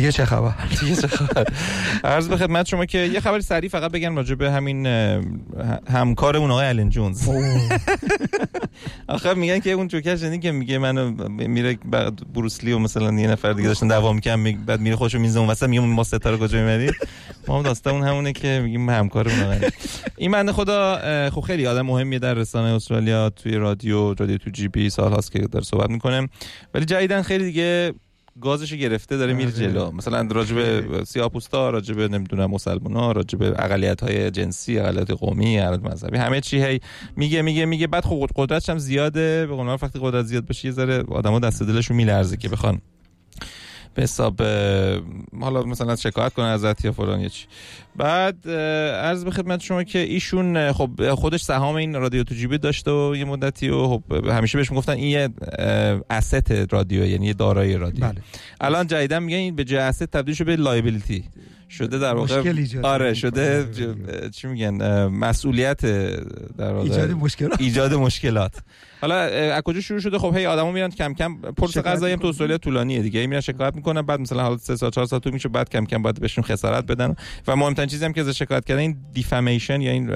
دیگه 0.06 0.16
چه 0.16 0.24
خبر؟ 0.24 0.54
دیگه 0.80 0.96
چه 0.96 1.08
خبر؟ 1.08 1.44
عرض 2.04 2.28
به 2.28 2.36
خدمت 2.36 2.66
شما 2.66 2.86
که 2.86 2.98
یه 2.98 3.20
خبر 3.20 3.40
سریع 3.40 3.70
فقط 3.70 3.92
بگم 3.92 4.16
راجع 4.16 4.34
به 4.34 4.50
همین 4.50 4.86
همکارمون 5.90 6.50
آقای 6.50 6.66
الین 6.66 6.90
جونز. 6.90 7.28
آخه 9.08 9.34
میگن 9.34 9.58
که 9.58 9.70
اون 9.70 9.88
جوکر 9.88 10.16
شنید 10.16 10.40
که 10.40 10.52
میگه 10.52 10.78
منو 10.78 11.28
میره 11.28 11.78
بروسلی 12.34 12.72
و 12.72 12.78
مثلا 12.78 13.20
یه 13.20 13.28
نفر 13.28 13.52
دیگه 13.52 13.68
داشتن 13.68 13.88
دعوا 13.88 14.12
می‌کنن 14.12 14.64
بعد 14.66 14.80
میره 14.80 14.96
خوشو 14.96 15.18
میزه 15.18 15.38
اون 15.38 15.48
واسه 15.48 15.66
میگه 15.66 15.82
ما 15.82 16.04
ستاره 16.04 16.36
کجا 16.36 16.58
می‌برید 16.58 16.94
ما 17.48 17.56
هم 17.56 17.62
داستان 17.62 18.02
همونه 18.02 18.32
که 18.32 18.60
میگیم 18.64 18.90
همکارمون 18.90 19.40
آقای 19.40 19.70
این 20.16 20.32
بنده 20.32 20.52
خدا 20.52 20.98
خب 21.30 21.40
خیلی 21.40 21.66
آدم 21.66 21.86
مهمیه 21.86 22.18
در 22.18 22.34
رسانه 22.34 22.74
استرالیا 22.74 23.30
توی 23.30 23.52
رادیو 23.52 24.14
رادیو 24.14 24.38
تو 24.38 24.50
جی 24.50 24.68
پی 24.68 24.90
سال 24.90 25.12
هاست 25.12 25.32
که 25.32 25.38
داره 25.38 25.64
صحبت 25.64 25.90
می‌کنه. 25.90 26.28
ولی 26.74 26.84
جدیدن 26.84 27.22
خیلی 27.22 27.44
دیگه 27.44 27.94
گازش 28.40 28.72
گرفته 28.72 29.16
داره 29.16 29.32
میره 29.32 29.48
آره. 29.48 29.58
جلو. 29.58 29.90
مثلا 29.90 30.28
راجب 30.30 31.04
سیاپوستا 31.04 31.70
راجب 31.70 32.00
نمی‌دونم 32.00 32.50
مسلمونا 32.50 33.12
راجب 33.12 33.42
اقلیت 33.42 34.02
های 34.02 34.30
جنسی 34.30 34.78
اقلیت 34.78 35.10
قومی 35.10 35.58
اقلیت 35.58 35.92
مذهبی 35.92 36.18
همه 36.18 36.40
چی 36.40 36.62
هی 36.62 36.80
میگه 37.16 37.42
میگه 37.42 37.64
میگه. 37.64 37.86
بعد 37.86 38.04
خب 38.04 38.28
قدرتش 38.36 38.70
هم 38.70 38.78
زیاده. 38.78 39.46
به 39.46 39.54
قول 39.54 39.66
وقتی 39.66 39.98
قدرت 40.02 40.24
زیاد 40.24 40.46
بشه 40.46 40.66
یه 40.66 40.72
ذره 40.72 41.04
آدما 41.08 41.38
دست 41.38 41.62
دلشون 41.62 41.96
میلرزه 41.96 42.36
که 42.36 42.48
بخوان 42.48 42.80
به 43.96 44.02
حساب 44.02 44.42
حالا 45.40 45.62
مثلا 45.62 45.96
شکایت 45.96 46.32
کنه 46.32 46.46
ازت 46.46 46.84
یا 46.84 46.92
فلان 46.92 47.20
یا 47.20 47.28
چی. 47.28 47.46
بعد 47.96 48.50
عرض 48.50 49.24
به 49.24 49.30
خدمت 49.30 49.60
شما 49.60 49.84
که 49.84 49.98
ایشون 49.98 50.72
خب 50.72 51.14
خودش 51.14 51.42
سهام 51.42 51.74
این 51.74 51.94
رادیو 51.94 52.24
تو 52.24 52.34
جیبی 52.34 52.58
داشته 52.58 52.90
و 52.90 53.16
یه 53.16 53.24
مدتی 53.24 53.68
و 53.68 53.88
خب 53.88 54.02
همیشه 54.12 54.58
بهش 54.58 54.70
می‌گفتن 54.70 54.92
این 54.92 55.08
یه 55.08 55.28
asset 56.10 56.52
رادیو 56.52 57.06
یعنی 57.06 57.26
یه 57.26 57.32
دارایی 57.32 57.76
رادیو. 57.76 58.04
بله. 58.08 58.20
الان 58.60 58.86
جدیدا 58.86 59.20
میگن 59.20 59.38
این 59.38 59.56
به 59.56 59.64
جای 59.64 59.80
asset 59.80 60.04
تبدیل 60.04 60.34
شده 60.34 60.44
به 60.44 60.56
liability 60.56 61.24
شده 61.68 61.98
در 61.98 62.14
واقع 62.14 62.52
آره 62.82 63.14
شده 63.14 63.66
چی 64.30 64.48
میگن 64.48 65.06
مسئولیت 65.06 65.86
در 66.56 66.72
واقع 66.72 66.82
ایجاد 66.82 67.10
مشکلات. 67.10 67.60
ایجاد 67.60 67.94
مشکلات. 67.94 68.54
حالا 69.00 69.14
از 69.54 69.62
کجا 69.62 69.80
شروع 69.80 70.00
شده؟ 70.00 70.18
خب 70.18 70.36
هی 70.36 70.46
آدما 70.46 70.72
میرن 70.72 70.90
کم 70.90 71.14
کم 71.14 71.40
پروسه 71.40 71.78
قضایی 71.78 72.12
هم 72.12 72.20
تو 72.20 72.26
استرالیا 72.26 72.58
طولانیه 72.58 73.02
دیگه. 73.02 73.26
میرن 73.26 73.40
شکایت 73.40 73.74
می‌کنن 73.74 74.02
بعد 74.02 74.20
مثلا 74.20 74.42
حالا 74.42 74.56
3 74.56 74.76
سال 74.76 74.90
4 74.90 75.06
سال 75.06 75.20
تو 75.20 75.30
میشه 75.30 75.48
بعد 75.48 75.68
کم 75.70 75.84
کم 75.84 76.02
باید 76.02 76.20
بهشون 76.20 76.44
خسارت 76.44 76.86
بدن. 76.86 77.14
و 77.46 77.56
مهمترین 77.56 77.88
چیزی 77.88 78.04
هم 78.04 78.12
که 78.12 78.20
از 78.20 78.28
شکایت 78.28 78.64
کردن 78.64 78.80
این 78.80 78.96
defamation 79.12 79.80
یا 79.80 79.90
این 79.90 80.10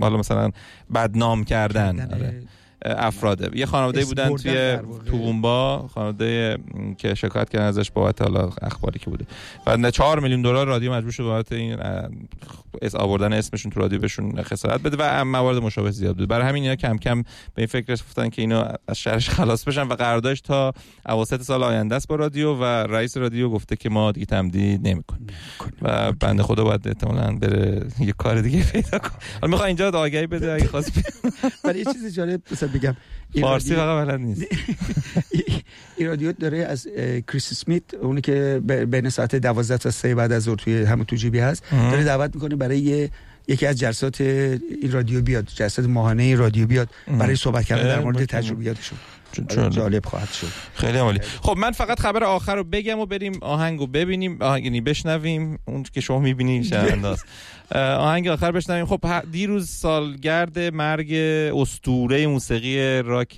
حالا 0.00 0.16
مثلا 0.16 0.50
بدنام 0.94 1.44
کردن. 1.44 2.08
آره. 2.12 2.42
افراده. 2.84 3.58
یه 3.58 3.66
خانواده 3.66 4.04
بودن 4.04 4.36
توی 4.36 4.78
توبونبا 5.06 5.88
خانواده 5.94 6.58
که 6.98 7.14
شکایت 7.14 7.50
کردن 7.50 7.64
ازش 7.64 7.90
بابت 7.90 8.22
حالا 8.22 8.50
اخباری 8.62 8.98
که 8.98 9.10
بوده. 9.10 9.26
و 9.66 9.90
4 9.90 10.20
میلیون 10.20 10.42
دلار 10.42 10.66
رادیو 10.66 10.92
مجبور 10.92 11.12
شد 11.12 11.22
بابت 11.22 11.52
این 11.52 11.76
اس 12.82 12.94
آوردن 12.94 13.32
اسمشون 13.32 13.72
تو 13.72 13.80
رادیو 13.80 13.98
بهشون 13.98 14.42
خسارت 14.42 14.82
بده 14.82 14.96
و 15.00 15.24
موارد 15.24 15.58
مشابه 15.58 15.90
زیاد 15.90 16.16
بود. 16.16 16.28
برای 16.28 16.48
همین 16.48 16.62
اینا 16.62 16.76
کم 16.76 16.98
کم 16.98 17.22
به 17.22 17.28
این 17.56 17.66
فکر 17.66 17.92
رفتن 17.92 18.28
که 18.28 18.42
اینا 18.42 18.68
از 18.88 18.98
شرش 18.98 19.30
خلاص 19.30 19.64
بشن 19.64 19.82
و 19.82 19.94
قراردادش 19.94 20.40
تا 20.40 20.72
اواسط 21.06 21.42
سال 21.42 21.62
آینده 21.62 21.94
است 21.94 22.08
با 22.08 22.14
رادیو 22.14 22.54
و 22.54 22.64
رئیس 22.64 23.16
رادیو 23.16 23.48
گفته 23.50 23.76
که 23.76 23.90
ما 23.90 24.12
دیگه 24.12 24.26
تمدید 24.26 24.88
نمی‌کنیم. 24.88 25.26
و 25.82 26.12
بنده 26.12 26.42
خدا 26.42 26.64
باید 26.64 26.88
احتمالاً 26.88 27.36
بره 27.36 27.86
یه 28.00 28.12
کار 28.18 28.40
دیگه 28.40 28.64
پیدا 28.64 28.98
کنه. 28.98 29.12
حالا 29.40 29.50
می‌خوام 29.50 29.66
اینجا 29.66 29.90
آگهی 29.90 30.26
بده 30.26 30.52
اگه 30.52 30.66
خواست 30.66 30.92
ولی 31.64 31.78
یه 31.78 31.84
چیز 31.84 32.14
جالب 32.14 32.40
بگم. 32.72 32.96
فارسی 33.40 33.74
فقط 33.74 34.06
بلد 34.06 34.20
نیست. 34.20 34.42
رادیو 36.06 36.32
داره 36.32 36.58
از 36.58 36.88
کریس 37.28 37.54
سمیت 37.54 37.94
اونی 37.94 38.20
که 38.20 38.60
بین 38.90 39.08
ساعت 39.08 39.34
12 39.34 39.78
تا 39.78 39.90
3 39.90 40.14
بعد 40.14 40.32
از 40.32 40.42
ظهر 40.42 40.56
توی 40.56 40.82
همون 40.84 41.04
تو 41.04 41.16
جیبی 41.16 41.38
هست 41.38 41.64
داره 41.70 42.04
دعوت 42.04 42.34
می‌کنه 42.34 42.56
برای 42.56 42.78
یه 42.78 43.10
یکی 43.48 43.66
از 43.66 43.78
جلسات 43.78 44.20
این 44.20 44.92
رادیو 44.92 45.22
بیاد 45.22 45.48
جلسات 45.54 45.86
ماهانه 45.86 46.22
این 46.22 46.38
رادیو 46.38 46.66
بیاد 46.66 46.88
برای 47.18 47.36
صحبت 47.36 47.64
کردن 47.64 47.88
در 47.88 48.00
مورد 48.00 48.24
تجربیاتشون. 48.24 48.98
جالب 49.70 50.06
خواهد 50.06 50.32
شد. 50.32 50.46
خیلی 50.74 50.98
عالی. 50.98 51.20
خب 51.42 51.56
من 51.58 51.70
فقط 51.70 52.00
خبر 52.00 52.24
آخر 52.24 52.56
رو 52.56 52.64
بگم 52.64 52.98
و 52.98 53.06
بریم 53.06 53.38
آهنگو 53.42 53.86
ببینیم. 53.86 54.42
آهنگ 54.42 54.64
یعنی 54.64 54.80
بشنویم. 54.80 55.58
اون 55.64 55.82
که 55.82 56.00
شما 56.00 56.18
می‌بینید 56.18 56.64
شنونداست 56.64 57.26
آهنگ 58.06 58.28
آخر 58.28 58.52
بشنویم. 58.52 58.86
خب 58.86 59.04
دیروز 59.32 59.68
سالگرد 59.70 60.58
مرگ 60.58 61.12
استوره 61.54 62.26
موسیقی 62.26 63.02
راک 63.02 63.34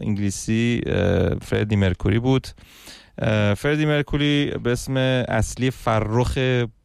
انگلیسی 0.00 0.80
فردی 1.42 1.76
مرکوری 1.76 2.18
بود. 2.18 2.46
فردی 3.56 3.86
مرکوری 3.86 4.52
به 4.62 4.72
اسم 4.72 4.96
اصلی 5.28 5.70
فرخ 5.70 6.38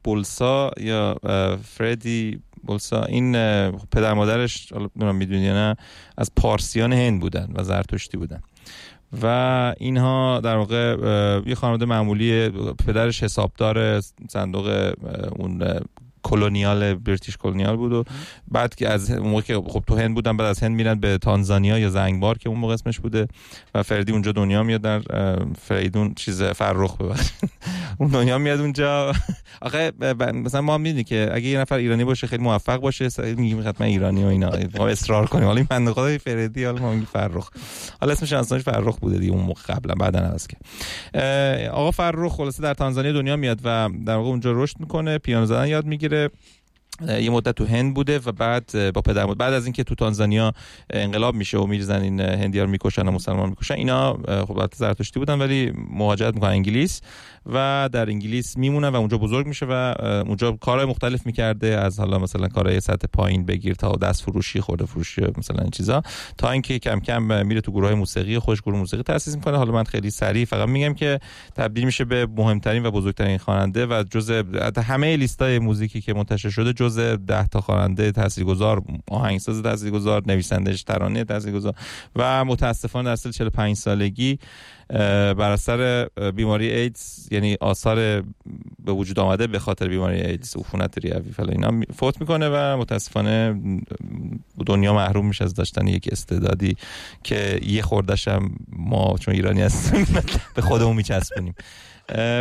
بولسا 0.03 0.71
یا 0.77 1.15
فردی 1.63 2.39
بولسا. 2.65 3.04
این 3.04 3.32
پدر 3.71 4.13
مادرش 4.13 4.73
می‌دونی 4.95 5.49
نه 5.49 5.75
از 6.17 6.32
پارسیان 6.36 6.93
هند 6.93 7.21
بودن 7.21 7.49
و 7.56 7.63
زرتشتی 7.63 8.17
بودن. 8.17 8.41
و 9.21 9.75
اینها 9.78 10.39
در 10.39 10.58
واقع 10.58 10.97
یه 11.45 11.56
خانواده 11.56 11.86
معمولی 11.86 12.49
پدرش 12.88 13.23
حسابدار 13.23 14.01
صندوق 14.30 14.93
اون 15.36 15.80
کلونیال 16.25 16.93
بریتیش 16.93 17.38
کلونیال 17.38 17.75
بود 17.75 17.93
و 17.93 18.03
بعد 18.47 18.75
که 18.75 18.89
از 18.89 19.11
موقع 19.11 19.41
که 19.41 19.55
خب 19.55 19.83
تو 19.88 19.95
هند 19.95 20.15
بودن 20.15 20.38
بعد 20.38 20.47
از 20.47 20.63
هند 20.63 20.75
میرن 20.75 20.99
به 20.99 21.17
تانزانیا 21.17 21.79
یا 21.79 21.89
زنگبار 21.89 22.38
که 22.38 22.49
اون 22.49 22.59
موقع 22.59 22.73
اسمش 22.73 22.99
بوده 22.99 23.27
و 23.75 23.83
فردی 23.83 24.11
اونجا 24.11 24.31
دنیا 24.31 24.63
میاد 24.63 24.81
در 24.81 25.01
فریدون 25.61 26.13
چیز 26.13 26.43
فرخ 26.43 26.97
ببخشید. 26.97 27.49
اون 27.99 28.09
دنیا 28.09 28.38
میاد 28.38 28.59
اونجا. 28.59 29.13
آخه 29.61 29.91
مثلا 30.33 30.61
ما 30.61 30.77
می‌دونی 30.77 31.03
که 31.03 31.29
اگه 31.33 31.47
یه 31.47 31.59
نفر 31.59 31.75
ایرانی 31.75 32.03
باشه 32.03 32.27
خیلی 32.27 32.43
موفق 32.43 32.77
باشه 32.77 33.07
میگیم 33.38 33.67
حتما 33.67 33.88
ایرانی 33.88 34.23
و 34.23 34.27
اینا. 34.27 34.51
ما 34.77 34.88
اصرار 34.88 35.25
کنیم. 35.25 35.45
حالا 35.45 35.65
این 35.71 35.91
خدای 35.91 36.17
فردی 36.17 36.63
حالا 36.63 36.81
ما 36.81 37.01
فرخ. 37.13 37.49
حالا 38.01 38.13
اسمش 38.13 38.33
اصلا 38.33 38.59
فرخ 38.59 38.99
بوده 38.99 39.17
دیگه 39.17 39.31
اون 39.31 39.43
موقع 39.43 39.61
قبلا 39.61 39.95
بعدا 39.95 40.19
هست 40.19 40.49
که. 40.49 40.57
آقا 41.69 41.91
فرخ 41.91 42.31
خلاصه 42.31 42.63
در 42.63 42.73
تانزانیا 42.73 43.11
دنیا 43.11 43.35
میاد 43.35 43.59
و 43.63 43.89
در 44.05 44.15
واقع 44.15 44.29
اونجا 44.29 44.51
رشد 44.51 44.79
می‌کنه 44.79 45.17
پیانو 45.17 45.45
زدن 45.45 45.67
یاد 45.67 45.85
می‌گیره. 45.85 46.14
Yeah. 46.15 46.28
یه 47.01 47.29
مدت 47.29 47.55
تو 47.55 47.65
هند 47.65 47.93
بوده 47.93 48.19
و 48.25 48.31
بعد 48.31 48.91
با 48.93 49.01
پدر 49.01 49.25
بعد 49.25 49.53
از 49.53 49.65
اینکه 49.65 49.84
تو 49.84 49.95
تانزانیا 49.95 50.53
انقلاب 50.89 51.36
میشه 51.36 51.58
و 51.58 51.65
میرزن 51.65 52.01
این 52.01 52.19
هندیار 52.19 52.67
می‌کشن 52.67 53.08
و 53.08 53.12
مسلمان 53.12 53.49
می‌کشن 53.49 53.73
اینا 53.73 54.13
خب 54.27 54.69
زرتشتی 54.75 55.19
بودن 55.19 55.39
ولی 55.39 55.71
مهاجرت 55.89 56.34
می‌کنن 56.34 56.49
انگلیس 56.49 57.01
و 57.53 57.89
در 57.91 58.10
انگلیس 58.10 58.58
میمونه 58.58 58.89
و 58.89 58.95
اونجا 58.95 59.17
بزرگ 59.17 59.47
میشه 59.47 59.65
و 59.69 59.93
اونجا 60.27 60.51
کارهای 60.51 60.86
مختلف 60.86 61.25
می‌کرده 61.25 61.67
از 61.67 61.99
حالا 61.99 62.19
مثلا 62.19 62.47
کارهای 62.47 62.79
سطح 62.79 63.08
پایین 63.13 63.45
بگیر 63.45 63.73
تا 63.73 63.91
دست 63.91 64.23
فروشی 64.23 64.62
خورده 64.62 64.86
فروشی 64.86 65.21
مثلا 65.38 65.62
این 65.62 65.71
چیزا. 65.71 66.01
تا 66.38 66.51
اینکه 66.51 66.79
کم 66.79 66.99
کم 66.99 67.45
میره 67.45 67.62
تو 67.62 67.71
گروه 67.71 67.86
های 67.86 67.95
موسیقی 67.95 68.39
خوش 68.39 68.62
گروه 68.62 68.77
موسیقی 68.79 69.03
تاسیس 69.03 69.36
می‌کنه. 69.36 69.58
حالا 69.58 69.71
من 69.71 69.84
خیلی 69.84 70.10
سریع 70.10 70.45
فقط 70.45 70.69
میگم 70.69 70.93
که 70.93 71.19
تبدیل 71.55 71.86
میشه 71.86 72.05
به 72.05 72.27
مهمترین 72.38 72.86
و 72.86 72.91
بزرگترین 72.91 73.38
خواننده 73.38 73.86
و 73.86 74.03
جزء 74.12 74.43
همه 74.84 75.17
لیستای 75.17 75.60
موزیکی 75.60 76.01
که 76.01 76.13
منتشر 76.13 76.49
شده 76.49 76.73
جزء 76.85 77.15
10 77.15 77.47
تا 77.47 77.61
خواننده 77.61 78.11
تاثیرگذار 78.11 78.81
آهنگساز 79.07 79.63
تاثیرگذار 79.63 80.23
نویسندش 80.25 80.83
ترانه 80.83 81.23
تاثیرگذار 81.23 81.73
و 82.15 82.45
متاسفانه 82.45 83.09
در 83.09 83.15
سال 83.15 83.31
45 83.31 83.75
سالگی 83.75 84.39
بر 85.37 85.51
اثر 85.51 86.09
بیماری 86.35 86.71
ایدز 86.71 87.27
یعنی 87.31 87.57
آثار 87.61 87.95
به 88.85 88.91
وجود 88.91 89.19
آمده 89.19 89.47
به 89.47 89.59
خاطر 89.59 89.87
بیماری 89.87 90.21
ایدز 90.21 90.55
عفونت 90.57 90.97
ریوی 90.97 91.31
فلا 91.31 91.51
اینا 91.51 91.81
فوت 91.95 92.21
می‌کنه 92.21 92.49
و 92.49 92.77
متاسفانه 92.77 93.61
دنیا 94.65 94.93
محروم 94.93 95.27
میشه 95.27 95.43
از 95.43 95.53
داشتن 95.53 95.87
یک 95.87 96.09
استعدادی 96.11 96.77
که 97.23 97.59
یه 97.63 97.81
خوردش 97.81 98.27
هم 98.27 98.55
ما 98.69 99.15
چون 99.19 99.33
ایرانی 99.33 99.61
هستیم 99.61 100.07
به 100.55 100.61
خودمون 100.61 100.95
میچسبونیم. 100.95 101.55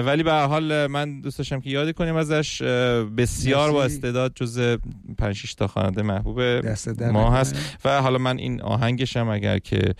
ولی 0.07 0.23
به 0.23 0.33
حال 0.33 0.87
من 0.87 1.21
دوست 1.21 1.39
داشتم 1.39 1.61
که 1.61 1.71
یادی 1.71 1.93
کنیم 1.93 2.17
ازش 2.17 2.63
بسیار 3.17 3.73
با 3.73 3.85
استعداد 3.85 4.33
جز 4.35 4.77
5 5.19 5.37
6 5.37 5.55
تا 5.55 5.67
خواننده 5.67 6.03
محبوب 6.03 6.41
ما 7.01 7.31
هست. 7.31 7.79
و 7.85 8.03
حالا 8.03 8.19
من 8.19 8.39
این 8.39 8.63
آهنگشم 8.63 9.29
اگر 9.29 9.59
که 9.59 9.95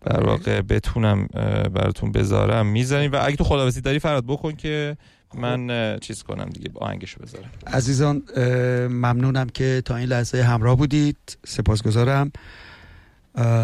در 0.00 0.24
واقع 0.24 0.60
بتونم 0.60 1.26
براتون 1.74 2.12
بذارم 2.12 2.66
می‌ذاریم 2.66 3.12
و 3.12 3.18
اگه 3.22 3.36
تو 3.36 3.44
خداویسی 3.44 3.80
داری 3.80 3.98
فراد 3.98 4.24
بکن 4.24 4.52
که 4.52 4.96
من 5.34 5.98
چیز 6.00 6.22
کنم 6.22 6.44
دیگه 6.44 6.70
آهنگشو 6.74 7.20
بذارم. 7.22 7.50
عزیزان 7.66 8.22
ممنونم 8.88 9.48
که 9.48 9.82
تا 9.84 9.96
این 9.96 10.08
لحظه 10.08 10.42
همراه 10.42 10.76
بودید. 10.76 11.38
سپاسگزارم. 11.46 12.32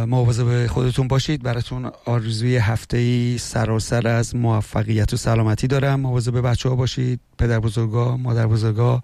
مواظب 0.06 0.66
خودتون 0.66 1.08
باشید. 1.08 1.42
براتون 1.42 1.90
آرزوی 2.04 2.56
هفته 2.56 2.96
ای 2.96 3.38
سراسر 3.38 4.08
از 4.08 4.37
موفقیت 4.37 5.12
و 5.12 5.16
سلامتی 5.16 5.66
دارم. 5.66 6.00
مواظب 6.00 6.40
بچه 6.40 6.68
ها 6.68 6.76
باشید 6.76 7.20
پدر 7.38 7.61
بزرگا 7.61 8.16
مادر 8.16 8.46
بزرگا 8.46 9.02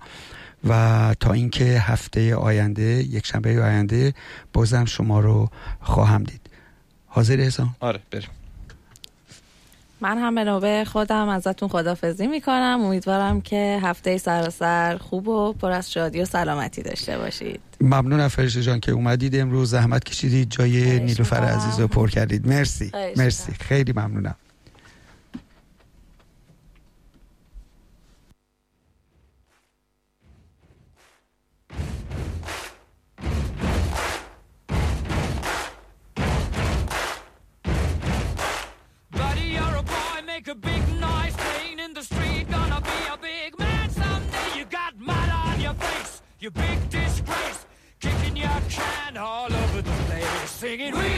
و 0.68 1.14
تا 1.20 1.33
اینکه 1.33 1.64
هفته 1.64 2.35
آینده 2.35 2.83
یک 2.83 3.26
شنبه 3.26 3.62
آینده 3.62 4.14
بازم 4.52 4.85
شما 4.85 5.20
رو 5.20 5.48
خواهم 5.81 6.22
دید. 6.22 6.40
حاضر 7.07 7.40
احسان؟ 7.40 7.76
آره 7.81 8.00
بریم. 8.11 8.28
من 10.00 10.18
هم 10.18 10.34
به 10.34 10.44
نوبه 10.44 10.84
خودم 10.84 11.28
ازتون 11.28 11.68
خدافزی 11.68 12.26
می‌کنم. 12.26 12.80
امیدوارم 12.80 13.40
که 13.40 13.78
هفته 13.82 14.18
سراسر 14.18 14.96
خوب 14.96 15.28
و 15.28 15.52
پر 15.52 15.70
از 15.70 15.92
شادی 15.92 16.20
و 16.20 16.24
سلامتی 16.24 16.82
داشته 16.82 17.18
باشید. 17.18 17.61
ممنون 17.80 18.28
فرشته 18.28 18.62
جان 18.62 18.80
که 18.80 18.92
اومدید. 18.92 19.37
امروز 19.37 19.70
زحمت 19.70 20.04
کشیدید. 20.04 20.50
جای 20.50 21.00
نیلوفر 21.00 21.37
عزیز 21.37 21.80
رو 21.80 21.88
پر 21.88 22.11
کردید. 22.11 22.48
مرسی. 22.48 22.92
مرسی. 23.16 23.52
خیلی 23.52 23.92
ممنونم. 23.92 24.34
You 46.40 46.51
big 46.51 46.90
disgrace. 46.90 47.66
Kicking 48.01 48.37
your 48.37 48.61
can 48.68 49.16
all 49.16 49.53
over 49.53 49.83
the 49.83 49.90
place, 50.07 50.51
singing, 50.51 50.94
We 50.94 51.17